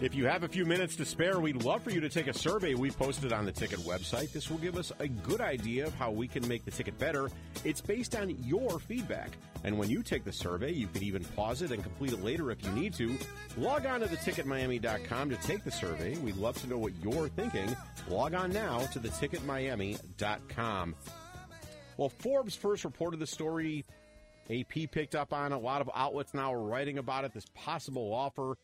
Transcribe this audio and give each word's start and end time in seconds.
If 0.00 0.14
you 0.14 0.24
have 0.24 0.44
a 0.44 0.48
few 0.48 0.64
minutes 0.64 0.96
to 0.96 1.04
spare, 1.04 1.40
we'd 1.40 1.62
love 1.62 1.82
for 1.82 1.90
you 1.90 2.00
to 2.00 2.08
take 2.08 2.26
a 2.26 2.32
survey 2.32 2.72
we 2.72 2.90
posted 2.90 3.34
on 3.34 3.44
the 3.44 3.52
ticket 3.52 3.80
website. 3.80 4.32
This 4.32 4.48
will 4.48 4.56
give 4.56 4.78
us 4.78 4.90
a 4.98 5.08
good 5.08 5.42
idea 5.42 5.86
of 5.86 5.92
how 5.92 6.10
we 6.10 6.26
can 6.26 6.48
make 6.48 6.64
the 6.64 6.70
ticket 6.70 6.98
better. 6.98 7.28
It's 7.66 7.82
based 7.82 8.16
on 8.16 8.30
your 8.42 8.78
feedback. 8.78 9.32
And 9.62 9.76
when 9.76 9.90
you 9.90 10.02
take 10.02 10.24
the 10.24 10.32
survey, 10.32 10.72
you 10.72 10.86
can 10.86 11.02
even 11.02 11.22
pause 11.22 11.60
it 11.60 11.70
and 11.70 11.82
complete 11.82 12.14
it 12.14 12.24
later 12.24 12.50
if 12.50 12.64
you 12.64 12.70
need 12.70 12.94
to. 12.94 13.14
Log 13.58 13.84
on 13.84 14.00
to 14.00 14.06
theticketmiami.com 14.06 15.28
to 15.28 15.36
take 15.36 15.64
the 15.64 15.70
survey. 15.70 16.16
We'd 16.16 16.36
love 16.36 16.58
to 16.62 16.66
know 16.66 16.78
what 16.78 16.94
you're 17.02 17.28
thinking. 17.28 17.76
Log 18.08 18.32
on 18.32 18.52
now 18.52 18.78
to 18.78 19.00
theticketmiami.com. 19.00 20.94
Well, 21.98 22.08
Forbes 22.08 22.54
first 22.54 22.84
reported 22.84 23.20
the 23.20 23.26
story. 23.26 23.84
AP 24.48 24.90
picked 24.90 25.14
up 25.14 25.34
on 25.34 25.52
it. 25.52 25.56
A 25.56 25.58
lot 25.58 25.82
of 25.82 25.90
outlets 25.94 26.32
now 26.32 26.54
are 26.54 26.62
writing 26.62 26.96
about 26.96 27.26
it. 27.26 27.34
This 27.34 27.44
possible 27.54 28.14
offer 28.14 28.56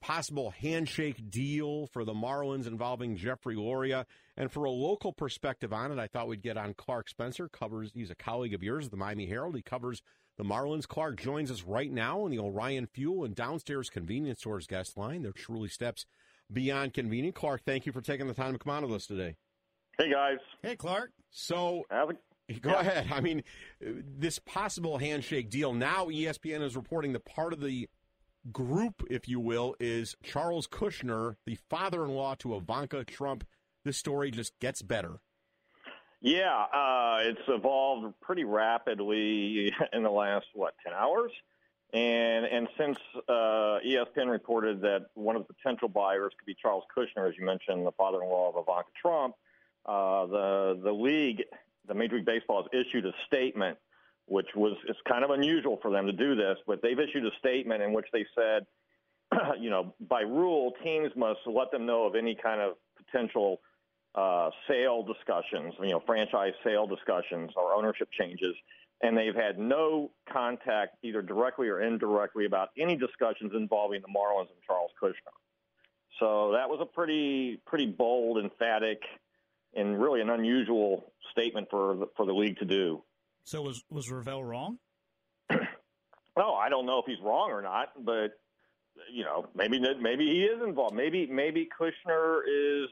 possible 0.00 0.50
handshake 0.50 1.30
deal 1.30 1.86
for 1.86 2.04
the 2.04 2.14
Marlins 2.14 2.66
involving 2.66 3.16
Jeffrey 3.16 3.54
Loria. 3.56 4.06
And 4.36 4.50
for 4.50 4.64
a 4.64 4.70
local 4.70 5.12
perspective 5.12 5.72
on 5.72 5.92
it, 5.92 5.98
I 5.98 6.06
thought 6.06 6.28
we'd 6.28 6.42
get 6.42 6.56
on 6.56 6.74
Clark 6.74 7.08
Spencer. 7.08 7.48
Covers 7.48 7.92
he's 7.94 8.10
a 8.10 8.14
colleague 8.14 8.54
of 8.54 8.62
yours, 8.62 8.88
the 8.88 8.96
Miami 8.96 9.26
Herald. 9.26 9.54
He 9.56 9.62
covers 9.62 10.02
the 10.38 10.44
Marlins. 10.44 10.88
Clark 10.88 11.20
joins 11.20 11.50
us 11.50 11.62
right 11.64 11.92
now 11.92 12.24
in 12.24 12.30
the 12.32 12.38
Orion 12.38 12.86
Fuel 12.86 13.24
and 13.24 13.34
Downstairs 13.34 13.90
Convenience 13.90 14.38
Stores 14.40 14.66
guest 14.66 14.96
line. 14.96 15.22
They're 15.22 15.32
truly 15.32 15.68
steps 15.68 16.06
beyond 16.52 16.94
convenient. 16.94 17.34
Clark, 17.34 17.62
thank 17.64 17.84
you 17.86 17.92
for 17.92 18.00
taking 18.00 18.26
the 18.26 18.34
time 18.34 18.52
to 18.54 18.58
come 18.58 18.72
on 18.72 18.82
with 18.82 18.92
us 18.94 19.06
today. 19.06 19.36
Hey 19.98 20.10
guys. 20.10 20.38
Hey 20.62 20.76
Clark. 20.76 21.10
So 21.30 21.84
Have 21.90 22.10
a- 22.10 22.14
Go 22.62 22.74
ahead. 22.74 23.06
I 23.12 23.20
mean, 23.20 23.44
this 23.80 24.40
possible 24.40 24.98
handshake 24.98 25.50
deal. 25.50 25.72
Now 25.72 26.06
ESPN 26.06 26.62
is 26.62 26.74
reporting 26.74 27.12
that 27.12 27.24
part 27.24 27.52
of 27.52 27.60
the 27.60 27.88
group, 28.52 29.02
if 29.10 29.28
you 29.28 29.40
will, 29.40 29.74
is 29.80 30.16
Charles 30.22 30.66
Kushner, 30.66 31.36
the 31.46 31.58
father-in-law 31.68 32.36
to 32.36 32.56
Ivanka 32.56 33.04
Trump. 33.04 33.44
This 33.84 33.96
story 33.96 34.30
just 34.30 34.58
gets 34.60 34.82
better. 34.82 35.20
Yeah, 36.20 36.66
uh, 36.72 37.18
it's 37.22 37.40
evolved 37.48 38.14
pretty 38.20 38.44
rapidly 38.44 39.72
in 39.92 40.02
the 40.02 40.10
last 40.10 40.46
what 40.54 40.74
ten 40.84 40.92
hours, 40.92 41.32
and 41.94 42.44
and 42.44 42.68
since 42.78 42.98
uh, 43.26 43.78
ESPN 43.86 44.30
reported 44.30 44.82
that 44.82 45.06
one 45.14 45.36
of 45.36 45.46
the 45.46 45.54
potential 45.54 45.88
buyers 45.88 46.32
could 46.38 46.44
be 46.44 46.54
Charles 46.60 46.84
Kushner, 46.94 47.26
as 47.28 47.34
you 47.38 47.44
mentioned, 47.46 47.86
the 47.86 47.92
father-in-law 47.92 48.50
of 48.50 48.62
Ivanka 48.62 48.90
Trump, 49.00 49.34
uh, 49.86 50.26
the 50.26 50.80
the 50.84 50.92
league, 50.92 51.42
the 51.88 51.94
Major 51.94 52.16
League 52.16 52.26
Baseball 52.26 52.64
has 52.70 52.84
issued 52.86 53.06
a 53.06 53.12
statement, 53.26 53.78
which 54.30 54.46
was 54.54 54.76
it's 54.88 54.98
kind 55.08 55.24
of 55.24 55.30
unusual 55.30 55.76
for 55.82 55.90
them 55.90 56.06
to 56.06 56.12
do 56.12 56.36
this, 56.36 56.56
but 56.64 56.80
they've 56.82 57.00
issued 57.00 57.26
a 57.26 57.36
statement 57.40 57.82
in 57.82 57.92
which 57.92 58.06
they 58.12 58.24
said, 58.32 58.64
you 59.60 59.70
know, 59.70 59.92
by 60.08 60.20
rule, 60.20 60.72
teams 60.84 61.10
must 61.16 61.40
let 61.46 61.72
them 61.72 61.84
know 61.84 62.06
of 62.06 62.14
any 62.14 62.36
kind 62.40 62.60
of 62.60 62.74
potential 62.96 63.60
uh, 64.14 64.50
sale 64.68 65.02
discussions, 65.02 65.74
you 65.80 65.90
know, 65.90 66.00
franchise 66.06 66.52
sale 66.64 66.86
discussions 66.86 67.50
or 67.56 67.74
ownership 67.74 68.08
changes, 68.18 68.54
and 69.02 69.18
they've 69.18 69.34
had 69.34 69.58
no 69.58 70.12
contact, 70.32 70.96
either 71.02 71.22
directly 71.22 71.68
or 71.68 71.80
indirectly, 71.80 72.44
about 72.46 72.68
any 72.78 72.94
discussions 72.94 73.50
involving 73.52 74.00
the 74.00 74.08
Marlins 74.08 74.50
and 74.50 74.62
Charles 74.64 74.92
Kushner. 75.02 75.34
So 76.20 76.52
that 76.52 76.68
was 76.68 76.78
a 76.80 76.86
pretty 76.86 77.60
pretty 77.66 77.86
bold, 77.86 78.38
emphatic, 78.38 79.02
and 79.74 80.00
really 80.00 80.20
an 80.20 80.30
unusual 80.30 81.12
statement 81.32 81.66
for 81.68 81.96
the, 81.96 82.06
for 82.16 82.26
the 82.26 82.32
league 82.32 82.58
to 82.58 82.64
do. 82.64 83.02
So 83.44 83.62
was 83.62 83.82
was 83.90 84.10
Rovell 84.10 84.42
wrong? 84.44 84.78
Oh, 86.36 86.54
I 86.54 86.68
don't 86.70 86.86
know 86.86 86.98
if 87.00 87.04
he's 87.06 87.20
wrong 87.22 87.50
or 87.50 87.60
not, 87.60 87.88
but 88.02 88.38
you 89.12 89.24
know, 89.24 89.46
maybe 89.54 89.80
maybe 90.00 90.24
he 90.26 90.42
is 90.44 90.62
involved. 90.62 90.94
Maybe 90.94 91.26
maybe 91.26 91.68
Kushner 91.78 92.40
is 92.46 92.88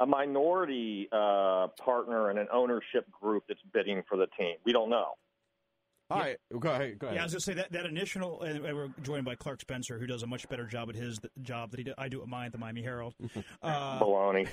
a 0.00 0.06
minority 0.06 1.08
uh, 1.12 1.68
partner 1.84 2.30
in 2.30 2.38
an 2.38 2.46
ownership 2.52 3.10
group 3.10 3.44
that's 3.48 3.60
bidding 3.72 4.02
for 4.08 4.16
the 4.16 4.26
team. 4.38 4.56
We 4.64 4.72
don't 4.72 4.88
know. 4.88 5.12
All 6.08 6.18
right, 6.18 6.36
go 6.58 6.70
ahead. 6.70 6.98
Go 6.98 7.08
ahead. 7.08 7.16
Yeah, 7.16 7.22
I 7.22 7.24
was 7.24 7.32
going 7.32 7.40
to 7.40 7.44
say 7.44 7.54
that, 7.54 7.72
that 7.72 7.86
initial, 7.86 8.42
and 8.42 8.62
we're 8.62 8.88
joined 9.02 9.24
by 9.24 9.34
Clark 9.34 9.60
Spencer, 9.60 9.98
who 9.98 10.06
does 10.06 10.22
a 10.22 10.26
much 10.26 10.48
better 10.48 10.64
job 10.64 10.88
at 10.88 10.94
his 10.94 11.18
job 11.42 11.72
that 11.72 11.78
he 11.78 11.84
do, 11.84 11.94
I 11.98 12.08
do 12.08 12.22
at 12.22 12.28
mine 12.28 12.46
at 12.46 12.52
the 12.52 12.58
Miami 12.58 12.82
Herald. 12.82 13.14
Uh, 13.62 13.98
Baloney. 13.98 14.46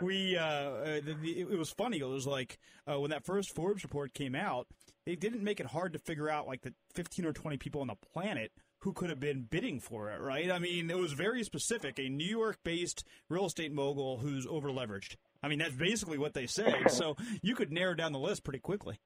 we, 0.00 0.36
uh, 0.36 0.42
uh, 0.42 0.84
the, 1.04 1.16
the, 1.20 1.40
it 1.40 1.58
was 1.58 1.70
funny. 1.70 1.98
It 1.98 2.08
was 2.08 2.26
like 2.26 2.58
uh, 2.90 2.98
when 2.98 3.10
that 3.10 3.24
first 3.24 3.54
Forbes 3.54 3.82
report 3.82 4.14
came 4.14 4.34
out, 4.34 4.68
they 5.04 5.16
didn't 5.16 5.42
make 5.42 5.60
it 5.60 5.66
hard 5.66 5.92
to 5.92 5.98
figure 5.98 6.28
out 6.28 6.46
like 6.46 6.62
the 6.62 6.72
15 6.94 7.26
or 7.26 7.32
20 7.32 7.56
people 7.58 7.80
on 7.80 7.88
the 7.88 7.96
planet 8.12 8.52
who 8.82 8.92
could 8.92 9.10
have 9.10 9.20
been 9.20 9.42
bidding 9.42 9.78
for 9.78 10.10
it, 10.10 10.20
right? 10.20 10.50
I 10.50 10.58
mean, 10.58 10.90
it 10.90 10.98
was 10.98 11.12
very 11.12 11.44
specific. 11.44 11.98
A 11.98 12.08
New 12.08 12.26
York 12.26 12.58
based 12.64 13.04
real 13.28 13.46
estate 13.46 13.72
mogul 13.72 14.18
who's 14.18 14.46
over 14.46 14.70
leveraged. 14.70 15.16
I 15.42 15.48
mean, 15.48 15.60
that's 15.60 15.74
basically 15.74 16.18
what 16.18 16.34
they 16.34 16.46
said. 16.46 16.74
so 16.90 17.16
you 17.42 17.54
could 17.54 17.72
narrow 17.72 17.94
down 17.94 18.12
the 18.12 18.18
list 18.18 18.42
pretty 18.42 18.58
quickly. 18.58 18.98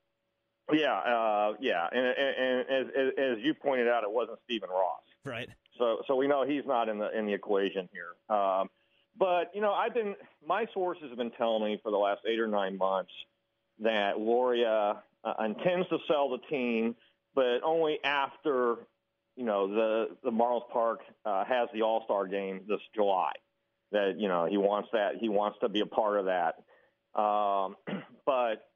Yeah, 0.73 0.95
uh, 0.95 1.53
yeah, 1.61 1.87
and, 1.93 2.07
and, 2.07 2.69
and 2.69 2.91
as, 2.91 3.13
as, 3.19 3.39
you 3.45 3.55
pointed 3.55 3.87
out, 3.87 4.03
it 4.03 4.11
wasn't 4.11 4.39
Stephen 4.45 4.69
Ross, 4.69 5.03
right? 5.25 5.49
So, 5.79 5.99
so 6.09 6.17
we 6.17 6.27
know 6.27 6.45
he's 6.45 6.67
not 6.67 6.89
in 6.89 6.99
the 6.99 7.17
in 7.17 7.27
the 7.27 7.35
equation 7.35 7.89
here. 7.93 8.37
Um, 8.37 8.69
but 9.19 9.53
you 9.55 9.61
know, 9.61 9.73
I've 9.73 9.95
been 9.95 10.17
my 10.47 10.67
sources 10.75 11.05
have 11.09 11.19
been 11.19 11.31
telling 11.33 11.65
me 11.65 11.79
for 11.83 11.91
the 11.91 11.99
last 11.99 12.23
eight 12.27 12.41
or 12.41 12.49
nine 12.49 12.77
months 12.77 13.13
that 13.81 14.19
Loria 14.19 15.03
uh, 15.25 15.45
intends 15.45 15.89
to 15.89 15.99
sell 16.09 16.31
the 16.31 16.39
team, 16.51 16.97
but 17.35 17.63
only 17.63 17.99
after 18.03 18.77
you 19.37 19.45
know 19.45 19.69
the 19.69 20.17
the 20.25 20.31
Marlins 20.31 20.69
Park 20.73 21.01
uh, 21.25 21.45
has 21.45 21.69
the 21.73 21.83
All 21.83 22.03
Star 22.05 22.27
game 22.27 22.63
this 22.69 22.81
July. 22.95 23.33
That 23.93 24.15
you 24.19 24.29
know 24.29 24.47
he 24.47 24.57
wants 24.57 24.89
that 24.93 25.17
he 25.21 25.29
wants 25.29 25.59
to 25.61 25.69
be 25.69 25.81
a 25.81 25.87
part 25.87 26.19
of 26.19 26.27
that. 26.27 26.57
Um, 27.21 27.77
but 28.27 28.69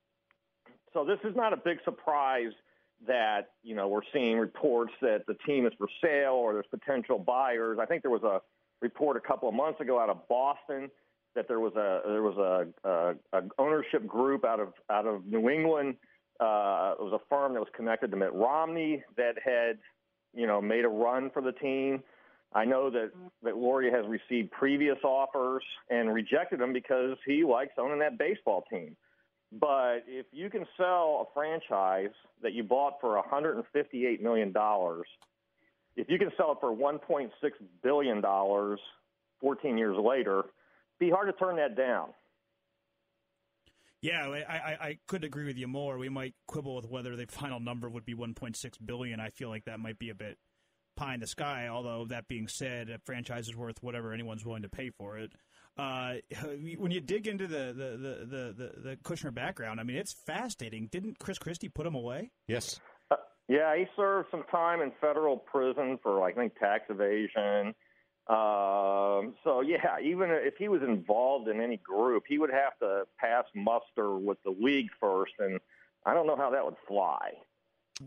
so 0.93 1.05
this 1.05 1.19
is 1.25 1.37
not 1.37 1.53
a 1.53 1.56
big 1.56 1.78
surprise 1.84 2.53
that 3.06 3.53
you 3.62 3.75
know 3.75 3.89
we're 3.89 4.01
seeing 4.12 4.39
reports 4.39 4.93
that 5.01 5.25
the 5.27 5.34
team 5.47 5.67
is 5.67 5.73
for 5.78 5.89
sale 6.03 6.33
or 6.33 6.53
there's 6.53 6.67
potential 6.71 7.19
buyers. 7.19 7.78
I 7.81 7.87
think 7.87 8.03
there 8.03 8.11
was 8.11 8.23
a 8.23 8.41
report 8.83 9.17
a 9.17 9.21
couple 9.21 9.49
of 9.49 9.55
months 9.55 9.81
ago 9.81 9.99
out 9.99 10.11
of 10.11 10.29
Boston 10.29 10.91
that 11.34 11.49
there 11.49 11.61
was 11.61 11.75
a 11.77 12.03
there 12.06 12.23
was 12.23 12.37
a, 12.37 12.89
a, 12.89 13.39
a 13.39 13.43
ownership 13.59 14.06
group 14.06 14.45
out 14.45 14.61
of 14.61 14.73
out 14.91 15.06
of 15.06 15.27
New 15.27 15.49
England. 15.49 15.97
Uh, 16.41 16.95
it 16.99 17.03
was 17.03 17.12
a 17.12 17.21
firm 17.29 17.53
that 17.55 17.61
was 17.61 17.69
connected 17.77 18.11
to 18.11 18.17
Mitt 18.17 18.33
Romney 18.33 19.03
that 19.17 19.34
had 19.43 19.79
you 20.34 20.47
know 20.47 20.61
made 20.61 20.84
a 20.84 20.89
run 20.89 21.31
for 21.31 21.43
the 21.43 21.53
team. 21.53 22.03
I 22.53 22.65
know 22.65 22.91
that 22.91 23.12
that 23.43 23.56
Loria 23.56 23.93
has 23.93 24.05
received 24.09 24.50
previous 24.50 24.99
offers 25.05 25.62
and 25.89 26.12
rejected 26.12 26.61
them 26.61 26.73
because 26.73 27.17
he 27.25 27.45
likes 27.45 27.73
owning 27.79 28.00
that 28.00 28.19
baseball 28.19 28.65
team. 28.71 28.97
But 29.53 30.05
if 30.06 30.27
you 30.33 30.49
can 30.49 30.65
sell 30.77 31.28
a 31.28 31.34
franchise 31.34 32.15
that 32.43 32.53
you 32.53 32.62
bought 32.62 33.00
for 33.00 33.21
$158 33.21 34.20
million, 34.20 34.55
if 35.97 36.08
you 36.08 36.19
can 36.19 36.31
sell 36.37 36.52
it 36.52 36.58
for 36.61 36.75
$1.6 36.75 37.31
billion 37.82 38.23
14 39.41 39.79
years 39.79 39.97
later, 39.99 40.44
be 40.99 41.11
hard 41.11 41.26
to 41.26 41.32
turn 41.32 41.56
that 41.56 41.76
down. 41.76 42.11
Yeah, 44.02 44.29
I, 44.29 44.38
I, 44.38 44.79
I 44.81 44.99
could 45.08 45.25
agree 45.25 45.44
with 45.44 45.58
you 45.58 45.67
more. 45.67 45.99
We 45.99 46.08
might 46.08 46.35
quibble 46.47 46.76
with 46.76 46.88
whether 46.88 47.17
the 47.17 47.26
final 47.26 47.61
number 47.61 47.88
would 47.88 48.06
be 48.06 48.14
1.6 48.14 48.56
billion. 48.85 49.20
I 49.20 49.29
feel 49.29 49.50
like 49.50 49.64
that 49.64 49.79
might 49.79 49.99
be 49.99 50.11
a 50.11 50.14
bit 50.14 50.38
pie 50.97 51.14
in 51.14 51.20
the 51.20 51.26
sky. 51.26 51.69
Although 51.69 52.06
that 52.06 52.29
being 52.29 52.49
said, 52.49 52.88
a 52.88 52.99
franchise 52.99 53.49
is 53.49 53.56
worth 53.56 53.82
whatever 53.82 54.12
anyone's 54.12 54.44
willing 54.44 54.62
to 54.62 54.70
pay 54.70 54.91
for 54.91 55.19
it. 55.19 55.32
Uh, 55.81 56.15
when 56.79 56.91
you 56.91 57.00
dig 57.00 57.27
into 57.27 57.47
the 57.47 57.73
the, 57.77 57.97
the, 57.97 58.27
the, 58.27 58.53
the, 58.53 58.81
the 58.91 58.97
Kushner 58.97 59.32
background, 59.32 59.81
I 59.81 59.82
mean, 59.82 59.97
it's 59.97 60.12
fascinating. 60.12 60.88
Didn't 60.91 61.19
Chris 61.19 61.38
Christie 61.38 61.69
put 61.69 61.87
him 61.87 61.94
away? 61.94 62.31
Yes. 62.47 62.79
Uh, 63.11 63.17
yeah, 63.49 63.75
he 63.77 63.87
served 63.97 64.29
some 64.31 64.44
time 64.50 64.81
in 64.82 64.93
federal 65.00 65.38
prison 65.38 65.99
for, 66.03 66.23
I 66.23 66.32
think, 66.32 66.59
tax 66.59 66.85
evasion. 66.91 67.75
Um, 68.29 69.35
so 69.43 69.62
yeah, 69.65 69.99
even 70.05 70.31
if 70.31 70.55
he 70.59 70.69
was 70.69 70.82
involved 70.82 71.49
in 71.49 71.61
any 71.61 71.79
group, 71.79 72.25
he 72.29 72.38
would 72.38 72.50
have 72.50 72.79
to 72.81 73.05
pass 73.19 73.44
muster 73.55 74.17
with 74.17 74.38
the 74.44 74.55
league 74.61 74.91
first, 75.00 75.33
and 75.38 75.59
I 76.05 76.15
don't 76.15 76.26
know 76.26 76.37
how 76.37 76.50
that 76.50 76.65
would 76.65 76.76
fly. 76.87 77.31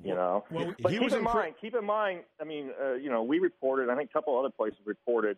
You 0.03 0.15
know, 0.15 0.43
well, 0.49 0.73
but 0.81 0.91
keep 0.91 1.01
in 1.03 1.23
mind, 1.23 1.53
keep 1.61 1.75
in 1.75 1.85
mind. 1.85 2.21
I 2.41 2.45
mean, 2.45 2.71
uh, 2.81 2.93
you 2.93 3.11
know, 3.11 3.21
we 3.21 3.37
reported. 3.37 3.89
I 3.89 3.95
think 3.95 4.09
a 4.09 4.13
couple 4.13 4.37
other 4.39 4.49
places 4.49 4.79
reported 4.85 5.37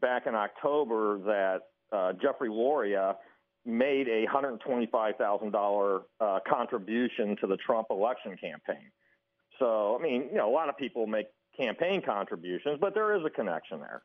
back 0.00 0.26
in 0.26 0.34
October 0.34 1.18
that 1.18 1.58
uh, 1.96 2.12
Jeffrey 2.20 2.48
Loria 2.48 3.16
made 3.64 4.08
a 4.08 4.26
hundred 4.26 4.58
twenty-five 4.60 5.16
thousand 5.16 5.54
uh, 5.54 6.38
contribution 6.48 7.36
to 7.40 7.46
the 7.46 7.56
Trump 7.56 7.88
election 7.90 8.36
campaign. 8.40 8.90
So, 9.58 9.96
I 9.98 10.02
mean, 10.02 10.28
you 10.30 10.36
know, 10.36 10.50
a 10.50 10.54
lot 10.54 10.68
of 10.68 10.76
people 10.76 11.06
make 11.06 11.26
campaign 11.58 12.02
contributions, 12.04 12.78
but 12.80 12.94
there 12.94 13.16
is 13.16 13.24
a 13.24 13.30
connection 13.30 13.80
there. 13.80 14.02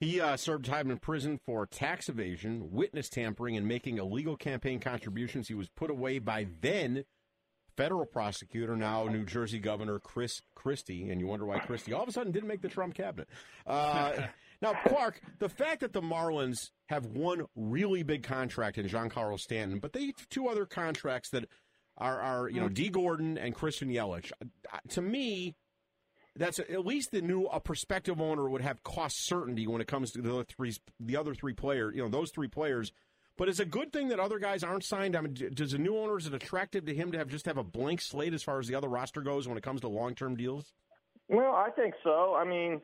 He 0.00 0.20
uh, 0.20 0.36
served 0.36 0.64
time 0.64 0.90
in 0.90 0.98
prison 0.98 1.38
for 1.44 1.66
tax 1.66 2.08
evasion, 2.08 2.70
witness 2.72 3.08
tampering, 3.08 3.56
and 3.56 3.66
making 3.66 3.98
illegal 3.98 4.36
campaign 4.36 4.80
contributions. 4.80 5.48
He 5.48 5.54
was 5.54 5.68
put 5.68 5.90
away 5.90 6.18
by 6.18 6.46
then 6.60 7.04
federal 7.76 8.04
prosecutor, 8.04 8.76
now 8.76 9.04
New 9.04 9.24
Jersey 9.24 9.58
Governor 9.58 9.98
Chris 9.98 10.42
Christie, 10.54 11.10
and 11.10 11.20
you 11.20 11.26
wonder 11.26 11.46
why 11.46 11.58
Christie 11.60 11.92
all 11.92 12.02
of 12.02 12.08
a 12.08 12.12
sudden 12.12 12.32
didn't 12.32 12.48
make 12.48 12.62
the 12.62 12.68
Trump 12.68 12.94
cabinet. 12.94 13.28
Uh, 13.66 14.12
now, 14.62 14.74
Clark, 14.86 15.20
the 15.38 15.48
fact 15.48 15.80
that 15.80 15.92
the 15.92 16.00
Marlins 16.00 16.70
have 16.86 17.06
one 17.06 17.46
really 17.56 18.02
big 18.02 18.22
contract 18.22 18.78
in 18.78 18.88
Giancarlo 18.88 19.38
Stanton, 19.38 19.80
but 19.80 19.92
they 19.92 20.06
have 20.06 20.28
two 20.30 20.48
other 20.48 20.64
contracts 20.64 21.30
that 21.30 21.48
are, 21.98 22.20
are 22.20 22.48
you 22.48 22.60
know, 22.60 22.68
Dee 22.68 22.88
Gordon 22.88 23.36
and 23.36 23.54
Christian 23.54 23.88
Yelich. 23.88 24.32
Uh, 24.40 24.78
to 24.90 25.02
me, 25.02 25.54
that's 26.36 26.58
at 26.58 26.86
least 26.86 27.10
the 27.10 27.20
new 27.20 27.44
a 27.44 27.60
prospective 27.60 28.20
owner 28.20 28.48
would 28.48 28.62
have 28.62 28.82
cost 28.82 29.26
certainty 29.26 29.66
when 29.66 29.82
it 29.82 29.88
comes 29.88 30.12
to 30.12 30.22
the 30.22 30.32
other 30.32 30.44
three 30.44 30.72
the 30.98 31.16
other 31.16 31.34
three 31.34 31.52
players. 31.52 31.94
You 31.94 32.02
know, 32.02 32.08
those 32.08 32.30
three 32.30 32.48
players 32.48 32.92
but 33.38 33.48
it's 33.48 33.60
a 33.60 33.64
good 33.64 33.92
thing 33.92 34.08
that 34.08 34.20
other 34.20 34.38
guys 34.38 34.62
aren't 34.62 34.84
signed. 34.84 35.16
I 35.16 35.22
mean, 35.22 35.34
does 35.54 35.72
a 35.72 35.78
new 35.78 35.96
owner 35.96 36.18
is 36.18 36.26
it 36.26 36.34
attractive 36.34 36.84
to 36.86 36.94
him 36.94 37.12
to 37.12 37.18
have 37.18 37.28
just 37.28 37.46
have 37.46 37.56
a 37.56 37.64
blank 37.64 38.00
slate 38.00 38.34
as 38.34 38.42
far 38.42 38.58
as 38.58 38.68
the 38.68 38.74
other 38.74 38.88
roster 38.88 39.22
goes 39.22 39.48
when 39.48 39.56
it 39.56 39.62
comes 39.62 39.80
to 39.80 39.88
long 39.88 40.14
term 40.14 40.36
deals? 40.36 40.72
Well, 41.28 41.54
I 41.54 41.70
think 41.70 41.94
so. 42.04 42.34
I 42.34 42.44
mean, 42.44 42.80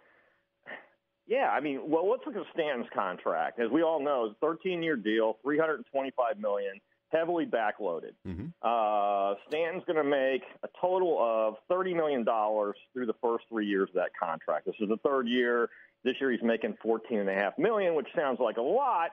yeah. 1.28 1.50
I 1.50 1.60
mean, 1.60 1.82
well, 1.84 2.10
let's 2.10 2.22
look 2.26 2.36
at 2.36 2.42
Stanton's 2.52 2.88
contract. 2.94 3.60
As 3.60 3.70
we 3.70 3.82
all 3.82 4.02
know, 4.02 4.26
it's 4.26 4.36
a 4.42 4.46
13 4.46 4.82
year 4.82 4.96
deal, 4.96 5.38
325 5.42 6.38
million, 6.40 6.80
heavily 7.10 7.46
backloaded. 7.46 8.12
Mm-hmm. 8.26 8.46
Uh, 8.62 9.34
Stanton's 9.48 9.84
going 9.86 9.96
to 9.96 10.04
make 10.04 10.42
a 10.62 10.68
total 10.80 11.18
of 11.20 11.54
30 11.68 11.94
million 11.94 12.24
dollars 12.24 12.76
through 12.92 13.06
the 13.06 13.14
first 13.22 13.44
three 13.48 13.66
years 13.66 13.88
of 13.90 13.94
that 13.96 14.10
contract. 14.20 14.66
This 14.66 14.74
is 14.80 14.88
the 14.88 14.98
third 14.98 15.28
year. 15.28 15.68
This 16.04 16.14
year 16.20 16.30
he's 16.30 16.42
making 16.42 16.76
14 16.82 17.18
and 17.18 17.28
a 17.28 17.34
half 17.34 17.58
million, 17.58 17.94
which 17.94 18.08
sounds 18.16 18.38
like 18.40 18.56
a 18.56 18.62
lot, 18.62 19.10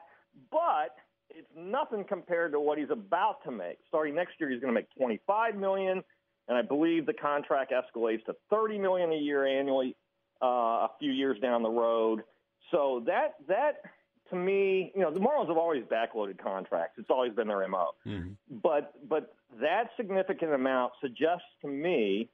but 0.51 0.95
it's 1.29 1.47
nothing 1.57 2.03
compared 2.07 2.51
to 2.53 2.59
what 2.59 2.77
he's 2.77 2.89
about 2.89 3.43
to 3.43 3.51
make. 3.51 3.79
Starting 3.87 4.15
next 4.15 4.33
year, 4.39 4.49
he's 4.49 4.61
going 4.61 4.73
to 4.73 4.79
make 4.79 4.87
25 4.97 5.55
million, 5.55 6.03
and 6.47 6.57
I 6.57 6.61
believe 6.61 7.05
the 7.05 7.13
contract 7.13 7.73
escalates 7.73 8.23
to 8.25 8.35
30 8.49 8.77
million 8.77 9.11
a 9.11 9.17
year 9.17 9.45
annually 9.45 9.95
uh, 10.41 10.45
a 10.45 10.89
few 10.99 11.11
years 11.11 11.39
down 11.39 11.63
the 11.63 11.69
road. 11.69 12.23
So 12.71 13.03
that 13.05 13.35
that 13.47 13.81
to 14.29 14.35
me, 14.35 14.91
you 14.95 15.01
know, 15.01 15.11
the 15.11 15.19
Marlins 15.19 15.47
have 15.47 15.57
always 15.57 15.83
backloaded 15.83 16.41
contracts. 16.41 16.97
It's 16.97 17.09
always 17.09 17.33
been 17.33 17.47
their 17.47 17.67
mo. 17.67 17.91
Mm-hmm. 18.05 18.57
But 18.63 18.93
but 19.07 19.35
that 19.61 19.89
significant 19.97 20.53
amount 20.53 20.93
suggests 21.01 21.45
to 21.61 21.67
me 21.67 22.29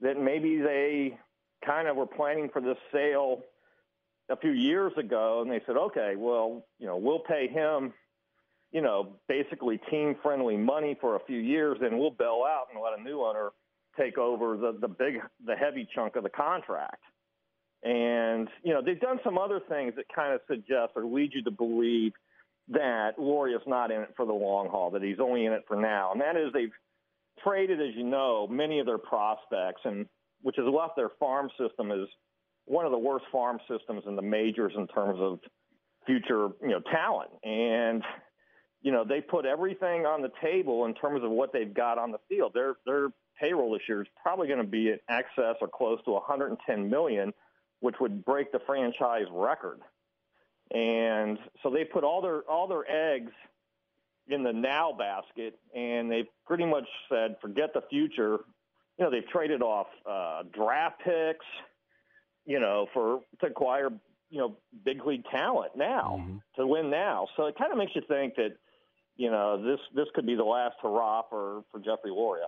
that 0.00 0.20
maybe 0.20 0.58
they 0.58 1.18
kind 1.64 1.88
of 1.88 1.96
were 1.96 2.06
planning 2.06 2.48
for 2.52 2.60
this 2.60 2.76
sale 2.92 3.42
a 4.28 4.36
few 4.36 4.50
years 4.50 4.92
ago, 4.96 5.40
and 5.42 5.50
they 5.50 5.60
said, 5.66 5.76
okay, 5.76 6.14
well, 6.16 6.64
you 6.78 6.86
know, 6.86 6.96
we'll 6.96 7.20
pay 7.20 7.48
him 7.48 7.92
you 8.72 8.82
know, 8.82 9.14
basically 9.28 9.78
team 9.90 10.16
friendly 10.22 10.56
money 10.56 10.96
for 11.00 11.16
a 11.16 11.20
few 11.20 11.38
years, 11.38 11.78
and 11.80 11.98
we'll 11.98 12.10
bail 12.10 12.42
out 12.46 12.66
and 12.72 12.82
let 12.82 12.98
a 12.98 13.02
new 13.02 13.20
owner 13.22 13.50
take 13.98 14.18
over 14.18 14.56
the, 14.56 14.76
the 14.80 14.88
big, 14.88 15.20
the 15.46 15.54
heavy 15.54 15.88
chunk 15.94 16.16
of 16.16 16.22
the 16.22 16.28
contract. 16.28 17.02
And, 17.86 18.48
you 18.64 18.74
know, 18.74 18.82
they've 18.84 18.98
done 18.98 19.20
some 19.22 19.38
other 19.38 19.60
things 19.68 19.94
that 19.94 20.06
kind 20.12 20.34
of 20.34 20.40
suggest 20.48 20.92
or 20.96 21.04
lead 21.04 21.30
you 21.32 21.42
to 21.44 21.52
believe 21.52 22.12
that 22.68 23.12
Laurie 23.16 23.52
Loria's 23.52 23.62
not 23.66 23.92
in 23.92 24.00
it 24.00 24.12
for 24.16 24.26
the 24.26 24.32
long 24.32 24.68
haul, 24.68 24.90
that 24.90 25.02
he's 25.02 25.20
only 25.20 25.46
in 25.46 25.52
it 25.52 25.64
for 25.68 25.76
now. 25.76 26.10
And 26.10 26.20
that 26.20 26.36
is 26.36 26.52
they've 26.52 26.72
traded, 27.44 27.80
as 27.80 27.94
you 27.94 28.02
know, 28.02 28.48
many 28.48 28.80
of 28.80 28.86
their 28.86 28.98
prospects, 28.98 29.82
and 29.84 30.06
which 30.42 30.56
has 30.56 30.66
left 30.66 30.96
their 30.96 31.10
farm 31.20 31.48
system 31.56 31.92
as 31.92 32.08
one 32.64 32.84
of 32.84 32.90
the 32.90 32.98
worst 32.98 33.26
farm 33.30 33.60
systems 33.70 34.02
in 34.08 34.16
the 34.16 34.22
majors 34.22 34.72
in 34.76 34.88
terms 34.88 35.20
of 35.20 35.38
future, 36.06 36.48
you 36.60 36.70
know, 36.70 36.80
talent. 36.90 37.30
And 37.44 38.02
you 38.82 38.92
know, 38.92 39.04
they 39.04 39.20
put 39.20 39.46
everything 39.46 40.06
on 40.06 40.22
the 40.22 40.30
table 40.42 40.86
in 40.86 40.94
terms 40.94 41.24
of 41.24 41.30
what 41.30 41.52
they've 41.52 41.72
got 41.72 41.98
on 41.98 42.10
the 42.10 42.18
field. 42.28 42.52
Their 42.52 42.74
their 42.84 43.08
payroll 43.40 43.72
this 43.72 43.82
year 43.88 44.02
is 44.02 44.08
probably 44.20 44.48
going 44.48 44.60
to 44.60 44.66
be 44.66 44.88
in 44.88 44.98
excess 45.08 45.56
or 45.60 45.68
close 45.68 45.98
to 46.04 46.12
110 46.12 46.90
million, 46.90 47.32
which 47.80 47.96
would 48.00 48.24
break 48.24 48.52
the 48.52 48.60
franchise 48.66 49.26
record. 49.30 49.80
And 50.72 51.38
so 51.62 51.70
they 51.70 51.84
put 51.84 52.04
all 52.04 52.20
their 52.20 52.40
all 52.42 52.66
their 52.66 52.84
eggs 52.90 53.32
in 54.28 54.42
the 54.42 54.52
now 54.52 54.92
basket, 54.92 55.58
and 55.74 56.10
they've 56.10 56.26
pretty 56.46 56.64
much 56.64 56.86
said, 57.08 57.36
forget 57.40 57.72
the 57.72 57.82
future. 57.88 58.40
You 58.98 59.04
know, 59.04 59.10
they've 59.10 59.28
traded 59.28 59.62
off 59.62 59.86
uh, 60.10 60.42
draft 60.52 61.02
picks, 61.04 61.44
you 62.44 62.58
know, 62.58 62.88
for 62.92 63.20
to 63.40 63.46
acquire 63.46 63.90
you 64.30 64.38
know 64.38 64.56
big 64.84 65.06
league 65.06 65.24
talent 65.30 65.72
now 65.76 66.18
mm-hmm. 66.20 66.38
to 66.56 66.66
win 66.66 66.90
now. 66.90 67.28
So 67.36 67.46
it 67.46 67.56
kind 67.56 67.70
of 67.70 67.78
makes 67.78 67.92
you 67.94 68.02
think 68.08 68.34
that 68.36 68.56
you 69.16 69.30
know, 69.30 69.62
this 69.62 69.80
this 69.94 70.06
could 70.14 70.26
be 70.26 70.34
the 70.34 70.44
last 70.44 70.76
hurrah 70.82 71.22
for 71.28 71.62
for 71.70 71.78
Jeffrey 71.78 72.10
Loria. 72.10 72.46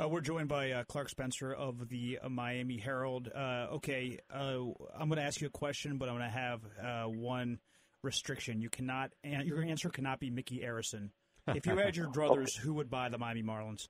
Uh, 0.00 0.08
we're 0.08 0.20
joined 0.20 0.48
by 0.48 0.70
uh, 0.70 0.84
Clark 0.84 1.08
Spencer 1.08 1.52
of 1.52 1.88
the 1.88 2.20
uh, 2.22 2.28
Miami 2.28 2.76
Herald. 2.76 3.28
Uh, 3.34 3.66
okay, 3.72 4.18
uh, 4.32 4.58
I'm 4.96 5.08
going 5.08 5.16
to 5.16 5.22
ask 5.22 5.40
you 5.40 5.48
a 5.48 5.50
question, 5.50 5.98
but 5.98 6.08
I'm 6.08 6.16
going 6.16 6.30
to 6.30 6.36
have 6.36 6.60
uh, 6.80 7.04
one 7.04 7.58
restriction. 8.04 8.60
You 8.60 8.70
cannot, 8.70 9.10
your 9.24 9.60
answer 9.60 9.88
cannot 9.88 10.20
be 10.20 10.30
Micky 10.30 10.60
Arison. 10.60 11.10
If 11.48 11.66
you 11.66 11.76
had 11.76 11.96
your 11.96 12.06
druthers, 12.12 12.58
okay. 12.58 12.62
who 12.62 12.74
would 12.74 12.88
buy 12.88 13.08
the 13.08 13.18
Miami 13.18 13.42
Marlins? 13.42 13.88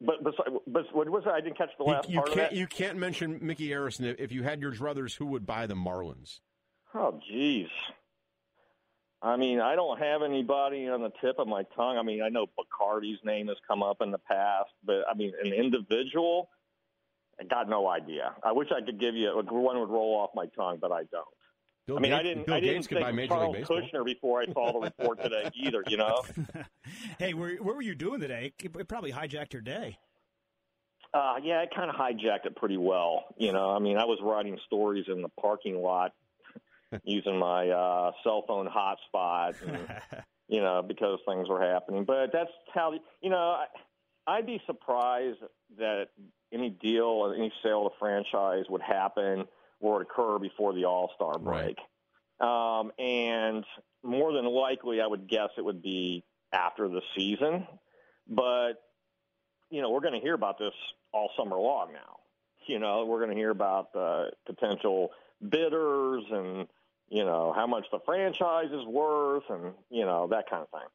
But, 0.00 0.24
but, 0.24 0.34
but 0.66 0.84
what 0.92 1.08
was 1.08 1.22
it? 1.26 1.30
I 1.30 1.40
didn't 1.40 1.58
catch 1.58 1.70
the 1.78 1.84
last 1.84 2.08
you, 2.08 2.14
you 2.14 2.20
part 2.20 2.28
can't, 2.32 2.40
of 2.40 2.50
that. 2.50 2.56
You 2.56 2.66
can't 2.66 2.98
mention 2.98 3.38
Micky 3.40 3.68
Arison. 3.68 4.16
If 4.18 4.32
you 4.32 4.42
had 4.42 4.60
your 4.60 4.72
druthers, 4.72 5.14
who 5.14 5.26
would 5.26 5.46
buy 5.46 5.68
the 5.68 5.74
Marlins? 5.74 6.40
Oh, 6.92 7.20
jeez. 7.32 7.68
I 9.24 9.36
mean, 9.36 9.58
I 9.58 9.74
don't 9.74 9.98
have 9.98 10.22
anybody 10.22 10.86
on 10.86 11.00
the 11.00 11.10
tip 11.22 11.38
of 11.38 11.48
my 11.48 11.62
tongue. 11.74 11.96
I 11.96 12.02
mean, 12.02 12.22
I 12.22 12.28
know 12.28 12.46
Bacardi's 12.46 13.18
name 13.24 13.48
has 13.48 13.56
come 13.66 13.82
up 13.82 14.02
in 14.02 14.10
the 14.10 14.18
past, 14.18 14.68
but 14.84 15.04
I 15.10 15.14
mean, 15.14 15.32
an 15.42 15.50
individual, 15.50 16.50
I 17.40 17.44
got 17.44 17.66
no 17.66 17.88
idea. 17.88 18.34
I 18.42 18.52
wish 18.52 18.68
I 18.70 18.84
could 18.84 19.00
give 19.00 19.14
you 19.14 19.30
one 19.34 19.80
would 19.80 19.88
roll 19.88 20.16
off 20.16 20.30
my 20.34 20.44
tongue, 20.54 20.76
but 20.78 20.92
I 20.92 21.04
don't. 21.04 21.24
Bill 21.86 21.96
I 21.96 22.00
mean, 22.00 22.10
Gates, 22.10 22.20
I 22.20 22.22
didn't. 22.22 22.46
Bill 22.46 22.54
I 22.54 22.60
didn't 22.60 22.76
Gates 22.76 22.88
think 22.88 23.28
Charles 23.28 23.56
Kushner 23.56 24.04
before 24.04 24.42
I 24.42 24.46
saw 24.52 24.72
the 24.74 24.80
report 24.80 25.22
today 25.22 25.50
either. 25.54 25.82
You 25.86 25.96
know. 25.96 26.22
hey, 27.18 27.32
where, 27.32 27.56
what 27.56 27.74
were 27.74 27.82
you 27.82 27.94
doing 27.94 28.20
today? 28.20 28.52
It 28.62 28.88
probably 28.88 29.12
hijacked 29.12 29.54
your 29.54 29.62
day. 29.62 29.98
Uh, 31.14 31.36
yeah, 31.42 31.62
it 31.62 31.70
kind 31.74 31.88
of 31.88 31.96
hijacked 31.96 32.44
it 32.44 32.56
pretty 32.56 32.76
well. 32.76 33.24
You 33.38 33.52
know, 33.52 33.70
I 33.70 33.78
mean, 33.78 33.96
I 33.96 34.04
was 34.04 34.18
writing 34.22 34.58
stories 34.66 35.06
in 35.08 35.22
the 35.22 35.28
parking 35.40 35.76
lot 35.76 36.12
using 37.04 37.38
my 37.38 37.68
uh, 37.68 38.12
cell 38.22 38.44
phone 38.46 38.68
hotspot, 38.68 39.54
and, 39.66 39.78
you 40.48 40.60
know, 40.60 40.82
because 40.86 41.18
things 41.26 41.48
were 41.48 41.60
happening. 41.62 42.04
But 42.04 42.30
that's 42.32 42.50
how 42.72 42.92
you 43.20 43.30
know. 43.30 43.36
I, 43.36 43.66
I'd 44.26 44.46
be 44.46 44.60
surprised 44.64 45.40
that 45.76 46.06
any 46.52 46.70
deal, 46.70 47.04
or 47.04 47.34
any 47.34 47.52
sale 47.62 47.86
of 47.86 47.92
the 47.92 47.98
franchise 47.98 48.64
would 48.70 48.80
happen 48.80 49.44
or 49.80 50.00
occur 50.00 50.38
before 50.38 50.72
the 50.72 50.86
All 50.86 51.10
Star 51.14 51.38
break. 51.38 51.76
Right. 52.40 52.80
Um, 52.80 52.90
and 52.98 53.64
more 54.02 54.32
than 54.32 54.46
likely, 54.46 55.00
I 55.00 55.06
would 55.06 55.28
guess 55.28 55.50
it 55.58 55.64
would 55.64 55.82
be 55.82 56.24
after 56.52 56.88
the 56.88 57.00
season. 57.16 57.66
But 58.28 58.74
you 59.70 59.82
know, 59.82 59.90
we're 59.90 60.00
going 60.00 60.14
to 60.14 60.20
hear 60.20 60.34
about 60.34 60.58
this 60.58 60.72
all 61.12 61.30
summer 61.36 61.56
long 61.56 61.92
now. 61.92 62.16
You 62.66 62.78
know, 62.78 63.04
we're 63.04 63.18
going 63.18 63.30
to 63.30 63.36
hear 63.36 63.50
about 63.50 63.92
the 63.92 64.30
potential 64.46 65.10
bidders 65.46 66.24
and 66.30 66.66
you 67.08 67.24
know, 67.24 67.52
how 67.54 67.66
much 67.66 67.84
the 67.92 68.00
franchise 68.04 68.70
is 68.72 68.84
worth 68.86 69.44
and, 69.48 69.72
you 69.90 70.04
know, 70.04 70.26
that 70.30 70.48
kind 70.48 70.62
of 70.62 70.70
thing. 70.70 70.88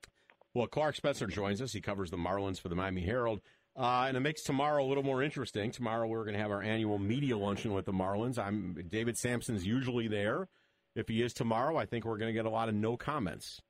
Well, 0.53 0.67
Clark 0.67 0.95
Spencer 0.95 1.27
joins 1.27 1.61
us. 1.61 1.73
He 1.73 1.81
covers 1.81 2.11
the 2.11 2.17
Marlins 2.17 2.59
for 2.59 2.69
the 2.69 2.75
Miami 2.75 3.01
Herald. 3.01 3.41
Uh, 3.77 4.05
and 4.07 4.17
it 4.17 4.19
makes 4.19 4.41
tomorrow 4.41 4.83
a 4.83 4.87
little 4.87 5.03
more 5.03 5.23
interesting. 5.23 5.71
Tomorrow 5.71 6.07
we're 6.07 6.23
going 6.23 6.33
to 6.33 6.41
have 6.41 6.51
our 6.51 6.61
annual 6.61 6.97
media 6.97 7.37
luncheon 7.37 7.73
with 7.73 7.85
the 7.85 7.93
Marlins. 7.93 8.37
I'm 8.37 8.75
David 8.89 9.17
Samson's 9.17 9.65
usually 9.65 10.07
there. 10.07 10.47
If 10.95 11.07
he 11.07 11.21
is 11.21 11.33
tomorrow, 11.33 11.77
I 11.77 11.85
think 11.85 12.03
we're 12.03 12.17
going 12.17 12.33
to 12.33 12.33
get 12.33 12.45
a 12.45 12.49
lot 12.49 12.67
of 12.67 12.75
no 12.75 12.97
comments. 12.97 13.61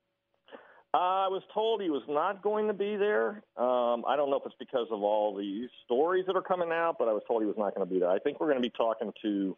Uh, 0.92 0.96
I 0.96 1.28
was 1.28 1.42
told 1.54 1.80
he 1.80 1.90
was 1.90 2.02
not 2.08 2.42
going 2.42 2.66
to 2.66 2.72
be 2.72 2.96
there. 2.96 3.44
Um, 3.56 4.04
I 4.08 4.16
don't 4.16 4.30
know 4.30 4.38
if 4.38 4.46
it's 4.46 4.56
because 4.58 4.88
of 4.90 5.02
all 5.02 5.36
the 5.36 5.68
stories 5.84 6.24
that 6.26 6.34
are 6.34 6.42
coming 6.42 6.70
out, 6.72 6.96
but 6.98 7.06
I 7.06 7.12
was 7.12 7.22
told 7.28 7.42
he 7.42 7.46
was 7.46 7.58
not 7.58 7.76
going 7.76 7.86
to 7.86 7.94
be 7.94 8.00
there. 8.00 8.10
I 8.10 8.18
think 8.18 8.40
we're 8.40 8.48
going 8.48 8.60
to 8.60 8.68
be 8.68 8.72
talking 8.76 9.12
to 9.22 9.56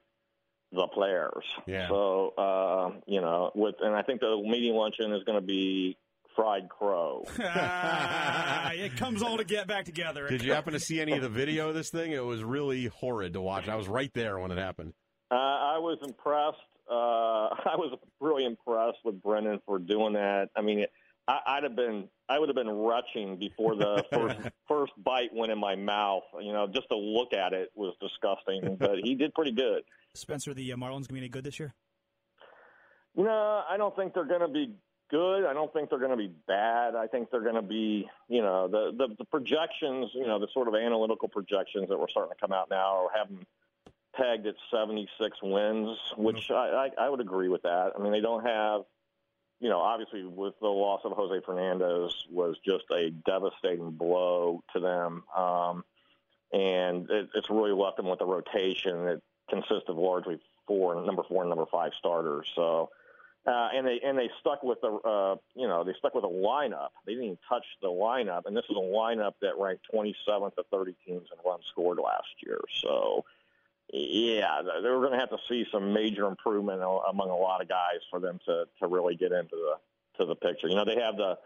the 0.72 0.86
players. 0.88 1.44
Yeah. 1.66 1.88
So 1.88 2.34
uh, 2.36 2.90
you 3.06 3.20
know, 3.20 3.50
with 3.54 3.76
and 3.80 3.94
I 3.94 4.02
think 4.02 4.20
the 4.20 4.36
meeting 4.42 4.74
luncheon 4.74 5.12
is 5.12 5.24
going 5.24 5.40
to 5.40 5.46
be 5.46 5.96
fried 6.34 6.68
crow. 6.68 7.24
it 7.38 8.96
comes 8.96 9.22
all 9.22 9.36
to 9.36 9.44
get 9.44 9.66
back 9.66 9.84
together. 9.84 10.28
Did 10.28 10.42
you 10.42 10.52
happen 10.52 10.72
to 10.72 10.80
see 10.80 11.00
any 11.00 11.12
of 11.12 11.22
the 11.22 11.28
video 11.28 11.68
of 11.68 11.74
this 11.74 11.90
thing? 11.90 12.12
It 12.12 12.24
was 12.24 12.42
really 12.42 12.86
horrid 12.86 13.34
to 13.34 13.40
watch. 13.40 13.68
I 13.68 13.76
was 13.76 13.88
right 13.88 14.10
there 14.14 14.38
when 14.38 14.50
it 14.50 14.58
happened. 14.58 14.94
Uh, 15.30 15.34
I 15.34 15.78
was 15.78 15.98
impressed. 16.02 16.58
Uh, 16.90 16.94
I 17.70 17.76
was 17.76 17.96
really 18.20 18.44
impressed 18.44 18.98
with 19.04 19.22
Brendan 19.22 19.60
for 19.66 19.78
doing 19.78 20.14
that. 20.14 20.50
I 20.56 20.62
mean, 20.62 20.86
I, 21.28 21.38
I'd 21.46 21.62
have 21.62 21.76
been, 21.76 22.08
I 22.28 22.38
would 22.38 22.48
have 22.48 22.56
been 22.56 22.70
retching 22.70 23.36
before 23.36 23.76
the 23.76 24.04
first 24.12 24.38
first 24.68 24.92
bite 25.02 25.30
went 25.34 25.52
in 25.52 25.58
my 25.58 25.76
mouth. 25.76 26.24
You 26.40 26.52
know, 26.52 26.66
just 26.66 26.88
to 26.90 26.96
look 26.96 27.32
at 27.32 27.52
it 27.52 27.70
was 27.74 27.94
disgusting. 28.00 28.76
But 28.82 28.98
he 29.02 29.14
did 29.14 29.34
pretty 29.34 29.52
good. 29.52 29.82
Spencer, 30.14 30.54
the 30.54 30.72
uh, 30.72 30.76
Marlins 30.76 31.06
gonna 31.06 31.14
be 31.14 31.18
any 31.18 31.28
good 31.28 31.44
this 31.44 31.60
year? 31.60 31.74
No, 33.14 33.62
I 33.68 33.76
don't 33.76 33.94
think 33.94 34.14
they're 34.14 34.24
going 34.24 34.40
to 34.40 34.48
be 34.48 34.74
good. 35.10 35.44
I 35.44 35.52
don't 35.52 35.72
think 35.72 35.90
they're 35.90 35.98
going 35.98 36.10
to 36.12 36.16
be 36.16 36.32
bad. 36.48 36.96
I 36.96 37.06
think 37.06 37.30
they're 37.30 37.42
going 37.42 37.56
to 37.56 37.62
be, 37.62 38.08
you 38.28 38.40
know, 38.40 38.68
the, 38.68 38.92
the 38.96 39.14
the 39.18 39.24
projections, 39.26 40.10
you 40.14 40.26
know, 40.26 40.38
the 40.38 40.48
sort 40.54 40.68
of 40.68 40.74
analytical 40.74 41.28
projections 41.28 41.88
that 41.90 41.98
were 41.98 42.08
starting 42.10 42.32
to 42.32 42.40
come 42.40 42.52
out 42.52 42.70
now 42.70 43.08
have 43.14 43.28
them 43.28 43.46
pegged 44.14 44.46
at 44.46 44.54
76 44.70 45.38
wins, 45.42 45.96
which 46.16 46.50
I, 46.50 46.88
I, 46.98 47.04
I 47.06 47.08
would 47.08 47.20
agree 47.20 47.48
with 47.48 47.62
that. 47.62 47.92
I 47.96 48.02
mean, 48.02 48.12
they 48.12 48.20
don't 48.20 48.44
have, 48.44 48.82
you 49.62 49.68
know, 49.68 49.78
obviously 49.78 50.24
with 50.24 50.54
the 50.60 50.66
loss 50.66 51.02
of 51.04 51.12
Jose 51.12 51.40
Fernandez 51.46 52.12
was 52.28 52.56
just 52.66 52.84
a 52.90 53.10
devastating 53.10 53.92
blow 53.92 54.60
to 54.72 54.80
them, 54.80 55.22
um, 55.36 55.84
and 56.52 57.08
it, 57.08 57.28
it's 57.36 57.48
really 57.48 57.70
left 57.70 57.96
them 57.96 58.08
with 58.08 58.20
a 58.20 58.26
rotation 58.26 59.04
that 59.04 59.22
consists 59.48 59.88
of 59.88 59.96
largely 59.96 60.40
four, 60.66 61.00
number 61.06 61.22
four 61.28 61.42
and 61.42 61.48
number 61.48 61.66
five 61.70 61.92
starters. 61.96 62.50
So 62.56 62.90
uh, 63.46 63.68
and 63.72 63.86
they 63.86 64.00
and 64.04 64.18
they 64.18 64.30
stuck 64.40 64.64
with 64.64 64.80
the 64.80 64.88
uh, 64.88 65.36
you 65.54 65.68
know 65.68 65.84
they 65.84 65.92
stuck 65.96 66.14
with 66.14 66.24
a 66.24 66.28
lineup. 66.28 66.90
They 67.06 67.12
didn't 67.12 67.24
even 67.26 67.38
touch 67.48 67.64
the 67.80 67.88
lineup, 67.88 68.46
and 68.46 68.56
this 68.56 68.64
is 68.68 68.76
a 68.76 68.80
lineup 68.80 69.34
that 69.42 69.58
ranked 69.58 69.86
27th 69.94 70.58
of 70.58 70.66
30 70.72 70.96
teams 71.06 71.28
in 71.32 71.38
runs 71.48 71.64
scored 71.70 71.98
last 71.98 72.34
year. 72.44 72.60
So 72.82 73.24
yeah, 73.92 74.62
they're 74.82 74.98
going 74.98 75.12
to 75.12 75.18
have 75.18 75.30
to 75.30 75.38
see 75.48 75.66
some 75.70 75.92
major 75.92 76.26
improvement 76.26 76.80
among 76.80 77.28
a 77.28 77.36
lot 77.36 77.60
of 77.60 77.68
guys 77.68 78.00
for 78.10 78.20
them 78.20 78.38
to 78.46 78.64
to 78.80 78.86
really 78.86 79.16
get 79.16 79.32
into 79.32 79.54
the 79.54 79.74
to 80.18 80.26
the 80.26 80.34
picture. 80.34 80.68
You 80.68 80.76
know, 80.76 80.84
they 80.84 81.00
have 81.00 81.16
the 81.16 81.36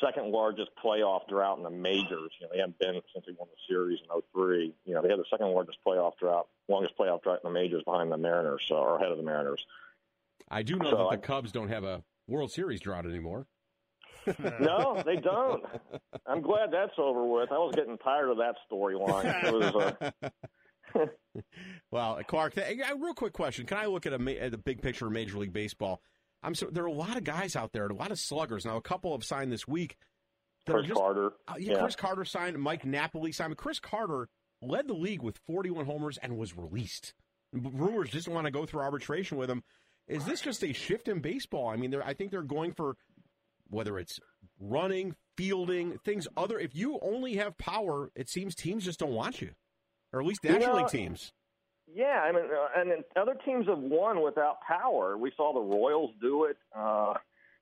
second 0.00 0.30
largest 0.30 0.70
playoff 0.82 1.26
drought 1.28 1.58
in 1.58 1.64
the 1.64 1.70
majors. 1.70 2.30
You 2.40 2.46
know, 2.46 2.48
they 2.52 2.58
haven't 2.60 2.78
been 2.78 3.00
since 3.12 3.26
they 3.26 3.32
won 3.36 3.48
the 3.50 3.74
series 3.74 3.98
in 4.00 4.22
03. 4.32 4.72
You 4.84 4.94
know, 4.94 5.02
they 5.02 5.08
had 5.08 5.18
the 5.18 5.24
second 5.28 5.48
largest 5.48 5.78
playoff 5.84 6.12
drought, 6.18 6.46
longest 6.68 6.96
playoff 6.96 7.22
drought 7.22 7.40
in 7.44 7.52
the 7.52 7.54
majors 7.54 7.82
behind 7.84 8.12
the 8.12 8.16
Mariners, 8.16 8.62
so, 8.68 8.76
or 8.76 8.98
ahead 8.98 9.10
of 9.10 9.16
the 9.16 9.24
Mariners. 9.24 9.64
I 10.48 10.62
do 10.62 10.76
know 10.76 10.90
so 10.90 10.96
that 10.98 11.20
the 11.20 11.26
Cubs 11.26 11.50
don't 11.50 11.68
have 11.68 11.82
a 11.82 12.02
World 12.28 12.52
Series 12.52 12.80
drought 12.80 13.06
anymore. 13.06 13.46
no, 14.60 15.02
they 15.04 15.16
don't. 15.16 15.64
I'm 16.26 16.42
glad 16.42 16.70
that's 16.70 16.92
over 16.96 17.24
with. 17.24 17.50
I 17.50 17.58
was 17.58 17.74
getting 17.74 17.98
tired 17.98 18.30
of 18.30 18.36
that 18.36 18.54
storyline. 18.70 19.44
It 19.44 19.52
was. 19.52 19.94
Uh... 20.22 20.30
well, 21.90 22.20
Clark, 22.26 22.54
th- 22.54 22.78
real 22.98 23.14
quick 23.14 23.32
question: 23.32 23.66
Can 23.66 23.78
I 23.78 23.86
look 23.86 24.06
at, 24.06 24.12
a, 24.12 24.42
at 24.42 24.50
the 24.50 24.58
big 24.58 24.82
picture 24.82 25.06
of 25.06 25.12
Major 25.12 25.38
League 25.38 25.52
Baseball? 25.52 26.00
I'm 26.42 26.54
so 26.54 26.66
there 26.66 26.84
are 26.84 26.88
a 26.88 26.92
lot 26.92 27.16
of 27.16 27.24
guys 27.24 27.54
out 27.56 27.72
there, 27.72 27.86
a 27.86 27.94
lot 27.94 28.10
of 28.10 28.18
sluggers. 28.18 28.64
Now, 28.64 28.76
a 28.76 28.82
couple 28.82 29.12
have 29.12 29.24
signed 29.24 29.52
this 29.52 29.68
week. 29.68 29.96
Chris 30.68 30.86
just, 30.86 30.98
Carter. 30.98 31.32
Uh, 31.48 31.54
yeah, 31.58 31.72
yeah, 31.72 31.80
Chris 31.80 31.96
Carter 31.96 32.24
signed. 32.24 32.58
Mike 32.58 32.84
Napoli 32.84 33.32
signed. 33.32 33.56
Chris 33.56 33.80
Carter 33.80 34.28
led 34.60 34.88
the 34.88 34.94
league 34.94 35.22
with 35.22 35.38
41 35.46 35.86
homers 35.86 36.18
and 36.18 36.36
was 36.36 36.56
released. 36.56 37.14
Brewers 37.52 38.10
just 38.10 38.28
want 38.28 38.46
to 38.46 38.50
go 38.50 38.64
through 38.64 38.80
arbitration 38.80 39.36
with 39.36 39.50
him. 39.50 39.62
Is 40.08 40.24
this 40.24 40.40
just 40.40 40.64
a 40.64 40.72
shift 40.72 41.08
in 41.08 41.20
baseball? 41.20 41.68
I 41.68 41.76
mean, 41.76 41.94
I 42.04 42.14
think 42.14 42.30
they're 42.30 42.42
going 42.42 42.72
for 42.72 42.96
whether 43.68 43.98
it's 43.98 44.18
running, 44.60 45.14
fielding, 45.36 45.98
things 46.04 46.26
other. 46.36 46.58
If 46.58 46.74
you 46.74 46.98
only 47.02 47.36
have 47.36 47.56
power, 47.58 48.10
it 48.14 48.28
seems 48.28 48.54
teams 48.54 48.84
just 48.84 49.00
don't 49.00 49.12
want 49.12 49.40
you, 49.40 49.50
or 50.12 50.20
at 50.20 50.26
least 50.26 50.44
National 50.44 50.60
you 50.60 50.66
know, 50.68 50.74
League 50.76 50.88
teams. 50.88 51.32
Yeah, 51.94 52.22
I 52.24 52.32
mean, 52.32 52.44
uh, 52.44 52.80
and 52.80 53.04
other 53.16 53.36
teams 53.44 53.66
have 53.66 53.78
won 53.78 54.22
without 54.22 54.60
power. 54.66 55.16
We 55.18 55.32
saw 55.36 55.52
the 55.52 55.60
Royals 55.60 56.10
do 56.20 56.44
it. 56.44 56.56
Uh, 56.74 57.14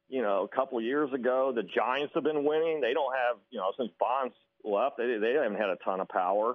you 0.08 0.22
know, 0.22 0.48
a 0.50 0.56
couple 0.56 0.78
of 0.78 0.84
years 0.84 1.12
ago, 1.12 1.52
the 1.54 1.62
Giants 1.62 2.12
have 2.14 2.24
been 2.24 2.44
winning. 2.44 2.80
They 2.80 2.92
don't 2.92 3.14
have, 3.14 3.36
you 3.50 3.58
know, 3.58 3.72
since 3.78 3.90
Bonds 3.98 4.34
left, 4.64 4.98
they 4.98 5.18
they 5.18 5.32
haven't 5.34 5.58
had 5.58 5.70
a 5.70 5.76
ton 5.84 6.00
of 6.00 6.08
power. 6.08 6.54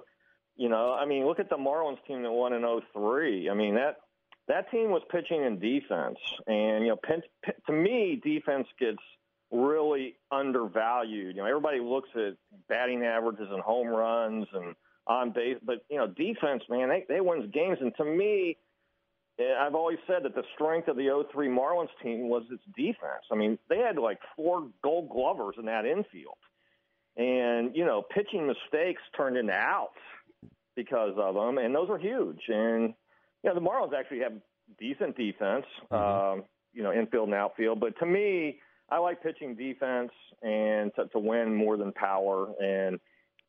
You 0.56 0.68
know, 0.68 0.94
I 0.94 1.04
mean, 1.04 1.26
look 1.26 1.38
at 1.38 1.50
the 1.50 1.56
Marlins 1.56 1.98
team 2.06 2.22
that 2.22 2.32
won 2.32 2.52
in 2.52 2.62
03. 2.94 3.50
I 3.50 3.54
mean, 3.54 3.74
that 3.74 3.96
that 4.48 4.70
team 4.70 4.90
was 4.90 5.02
pitching 5.10 5.42
in 5.44 5.58
defense, 5.58 6.18
and 6.46 6.84
you 6.86 6.94
know, 6.94 7.20
to 7.66 7.72
me, 7.72 8.20
defense 8.22 8.66
gets 8.78 9.02
really 9.50 10.16
undervalued. 10.30 11.36
You 11.36 11.42
know, 11.42 11.48
everybody 11.48 11.80
looks 11.80 12.08
at 12.14 12.36
batting 12.68 13.02
averages 13.04 13.48
and 13.50 13.60
home 13.60 13.88
runs 13.88 14.46
and 14.52 14.74
on 15.06 15.30
base, 15.30 15.58
but 15.62 15.84
you 15.88 15.98
know, 15.98 16.06
defense, 16.06 16.62
man, 16.68 16.88
they 16.88 17.04
they 17.08 17.20
wins 17.20 17.50
games. 17.52 17.78
And 17.80 17.94
to 17.96 18.04
me, 18.04 18.56
eh, 19.38 19.54
I've 19.58 19.74
always 19.74 19.98
said 20.06 20.24
that 20.24 20.34
the 20.34 20.42
strength 20.54 20.88
of 20.88 20.96
the 20.96 21.24
03 21.32 21.48
Marlins 21.48 21.88
team 22.02 22.28
was 22.28 22.42
its 22.50 22.62
defense. 22.76 23.24
I 23.30 23.36
mean, 23.36 23.58
they 23.68 23.78
had 23.78 23.98
like 23.98 24.18
four 24.34 24.68
Gold 24.82 25.08
Glovers 25.10 25.56
in 25.58 25.66
that 25.66 25.86
infield, 25.86 26.38
and 27.16 27.74
you 27.76 27.84
know, 27.84 28.02
pitching 28.02 28.46
mistakes 28.46 29.02
turned 29.16 29.36
into 29.36 29.52
outs 29.52 29.94
because 30.74 31.14
of 31.16 31.34
them, 31.34 31.58
and 31.58 31.74
those 31.74 31.88
are 31.88 31.98
huge. 31.98 32.42
And 32.48 32.94
you 33.42 33.50
know, 33.50 33.54
the 33.54 33.60
Marlins 33.60 33.94
actually 33.96 34.20
have 34.20 34.32
decent 34.78 35.16
defense, 35.16 35.66
mm-hmm. 35.90 36.40
um, 36.40 36.44
you 36.72 36.82
know, 36.82 36.92
infield 36.92 37.28
and 37.28 37.34
outfield. 37.34 37.80
But 37.80 37.98
to 38.00 38.06
me, 38.06 38.58
I 38.90 38.98
like 38.98 39.22
pitching 39.22 39.54
defense 39.54 40.10
and 40.42 40.92
to, 40.96 41.06
to 41.08 41.18
win 41.18 41.54
more 41.54 41.76
than 41.76 41.92
power. 41.92 42.48
And, 42.62 42.98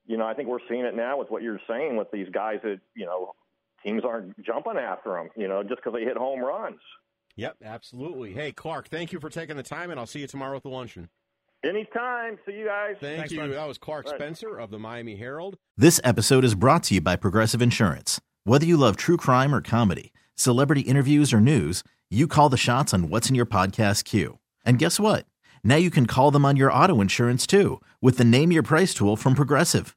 you 0.08 0.18
know, 0.18 0.26
I 0.26 0.34
think 0.34 0.48
we're 0.48 0.66
seeing 0.70 0.86
it 0.86 0.96
now 0.96 1.20
with 1.20 1.30
what 1.30 1.44
you're 1.44 1.60
saying 1.70 1.98
with 1.98 2.10
these 2.12 2.28
guys 2.32 2.60
that, 2.64 2.80
you 2.96 3.06
know, 3.06 3.34
teams 3.84 4.04
aren't 4.04 4.42
jumping 4.44 4.78
after 4.78 5.14
them, 5.14 5.30
you 5.36 5.48
know, 5.48 5.62
just 5.64 5.78
because 5.78 5.94
they 5.94 6.04
hit 6.04 6.18
home 6.18 6.40
runs. 6.40 6.80
Yep, 7.36 7.58
absolutely. 7.64 8.34
Hey, 8.34 8.52
Clark, 8.52 8.88
thank 8.88 9.12
you 9.12 9.20
for 9.20 9.30
taking 9.30 9.58
the 9.58 9.64
time, 9.64 9.92
and 9.92 10.00
I'll 10.00 10.08
see 10.08 10.22
you 10.22 10.28
tomorrow 10.28 10.58
at 10.58 10.64
the 10.64 10.70
luncheon. 10.70 11.10
Anytime. 11.64 12.38
See 12.46 12.54
you 12.54 12.66
guys. 12.66 12.96
Thank 13.00 13.18
Thanks, 13.18 13.32
you. 13.34 13.48
That 13.48 13.68
was 13.68 13.78
Clark 13.78 14.06
right. 14.06 14.16
Spencer 14.16 14.58
of 14.58 14.72
the 14.72 14.80
Miami 14.80 15.16
Herald. 15.16 15.58
This 15.76 16.00
episode 16.04 16.44
is 16.44 16.56
brought 16.56 16.84
to 16.84 16.96
you 16.96 17.02
by 17.02 17.16
Progressive 17.16 17.62
Insurance. 17.62 18.22
Whether 18.44 18.66
you 18.66 18.78
love 18.78 18.96
true 18.96 19.18
crime 19.18 19.54
or 19.54 19.62
comedy, 19.62 20.14
celebrity 20.36 20.82
interviews 20.82 21.34
or 21.34 21.42
news, 21.42 21.84
you 22.10 22.28
call 22.28 22.50
the 22.50 22.58
shots 22.58 22.94
on 22.94 23.10
what's 23.10 23.28
in 23.28 23.36
your 23.36 23.46
podcast 23.46 24.06
queue. 24.06 24.40
And 24.64 24.80
guess 24.80 25.00
what? 25.00 25.26
Now 25.64 25.76
you 25.76 25.90
can 25.90 26.06
call 26.06 26.32
them 26.32 26.46
on 26.46 26.56
your 26.56 26.72
auto 26.72 27.02
insurance 27.02 27.46
too 27.46 27.82
with 28.02 28.18
the 28.18 28.24
Name 28.24 28.52
Your 28.52 28.64
Price 28.64 28.94
tool 28.94 29.18
from 29.18 29.36
Progressive. 29.36 29.97